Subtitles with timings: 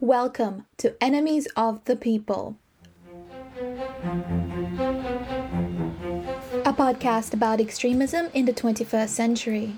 [0.00, 2.56] Welcome to Enemies of the People,
[6.64, 9.76] a podcast about extremism in the 21st century.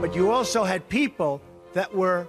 [0.00, 1.42] But you also had people
[1.74, 2.26] that were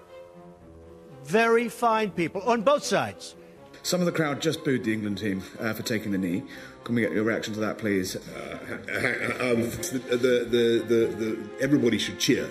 [1.23, 3.35] very fine people on both sides.
[3.83, 6.43] Some of the crowd just booed the England team uh, for taking the knee.
[6.83, 8.17] Can we get your reaction to that, please?
[8.17, 8.59] Uh,
[9.39, 12.49] um, the, the, the, the, everybody should cheer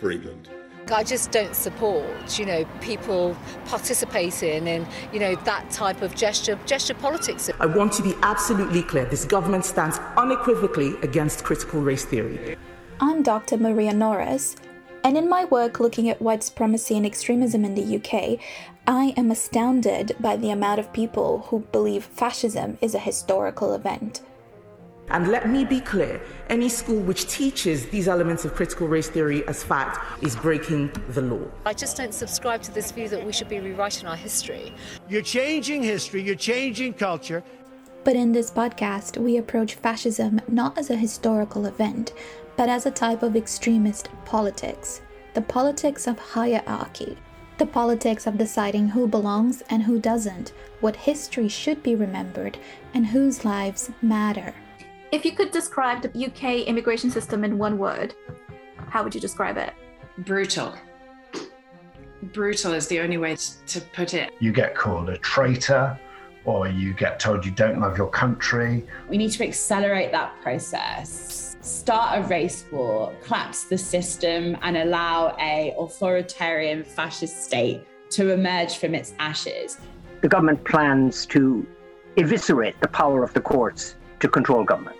[0.00, 0.48] for England.
[0.90, 6.58] I just don't support, you know, people participating in, you know, that type of gesture
[6.66, 7.48] gesture politics.
[7.60, 9.04] I want to be absolutely clear.
[9.04, 12.56] This government stands unequivocally against critical race theory.
[13.00, 13.56] I'm Dr.
[13.56, 14.56] Maria Norris,
[15.04, 18.40] and in my work looking at white supremacy and extremism in the UK,
[18.86, 24.22] I am astounded by the amount of people who believe fascism is a historical event.
[25.10, 29.46] And let me be clear any school which teaches these elements of critical race theory
[29.48, 31.46] as fact is breaking the law.
[31.66, 34.72] I just don't subscribe to this view that we should be rewriting our history.
[35.08, 37.42] You're changing history, you're changing culture.
[38.04, 42.14] But in this podcast, we approach fascism not as a historical event,
[42.56, 45.02] but as a type of extremist politics
[45.34, 47.16] the politics of hierarchy,
[47.58, 52.58] the politics of deciding who belongs and who doesn't, what history should be remembered,
[52.94, 54.52] and whose lives matter.
[55.12, 58.14] If you could describe the UK immigration system in one word,
[58.88, 59.72] how would you describe it?
[60.18, 60.74] Brutal.
[62.32, 63.36] Brutal is the only way
[63.66, 64.30] to put it.
[64.38, 65.98] You get called a traitor,
[66.44, 68.86] or you get told you don't love your country.
[69.08, 75.36] We need to accelerate that process start a race war, collapse the system, and allow
[75.38, 79.78] a authoritarian fascist state to emerge from its ashes.
[80.22, 81.66] The government plans to
[82.16, 84.96] eviscerate the power of the courts to control government.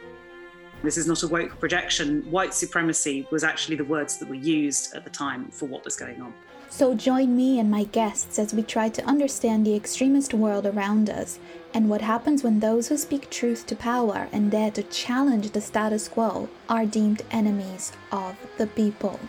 [0.82, 2.22] This is not a woke projection.
[2.30, 5.94] White supremacy was actually the words that were used at the time for what was
[5.94, 6.32] going on.
[6.70, 11.10] So join me and my guests as we try to understand the extremist world around
[11.10, 11.38] us
[11.74, 15.60] and what happens when those who speak truth to power and dare to challenge the
[15.60, 19.20] status quo are deemed enemies of the people.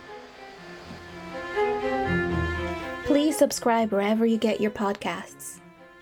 [3.04, 5.58] Please subscribe wherever you get your podcasts.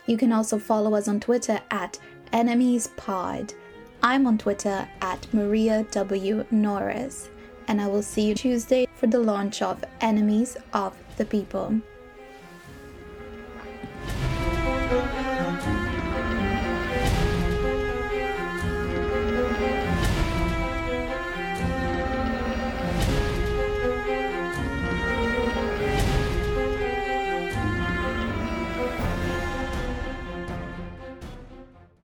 [0.07, 1.99] You can also follow us on Twitter at
[2.33, 3.55] EnemiesPod.
[4.03, 6.47] I'm on Twitter at Maria W.
[6.51, 7.29] Norris,
[7.69, 11.79] and I will see you Tuesday for the launch of Enemies of the people.